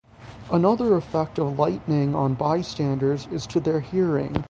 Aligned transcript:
Another 0.51 0.95
effect 0.95 1.37
of 1.37 1.59
lightning 1.59 2.15
on 2.15 2.33
bystanders 2.33 3.27
is 3.27 3.45
to 3.45 3.59
their 3.59 3.81
hearing. 3.81 4.35